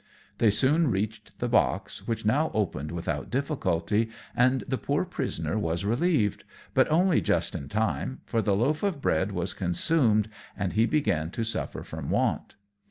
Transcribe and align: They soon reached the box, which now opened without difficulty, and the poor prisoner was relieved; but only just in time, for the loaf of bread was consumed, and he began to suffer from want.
They 0.39 0.49
soon 0.49 0.89
reached 0.89 1.37
the 1.37 1.47
box, 1.47 2.07
which 2.07 2.25
now 2.25 2.49
opened 2.55 2.89
without 2.91 3.29
difficulty, 3.29 4.09
and 4.35 4.63
the 4.67 4.79
poor 4.79 5.05
prisoner 5.05 5.59
was 5.59 5.85
relieved; 5.85 6.43
but 6.73 6.89
only 6.89 7.21
just 7.21 7.53
in 7.53 7.69
time, 7.69 8.21
for 8.25 8.41
the 8.41 8.55
loaf 8.55 8.81
of 8.81 8.99
bread 8.99 9.31
was 9.31 9.53
consumed, 9.53 10.27
and 10.57 10.73
he 10.73 10.87
began 10.87 11.29
to 11.29 11.43
suffer 11.43 11.83
from 11.83 12.09
want. 12.09 12.55